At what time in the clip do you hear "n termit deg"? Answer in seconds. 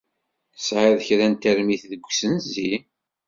1.27-2.05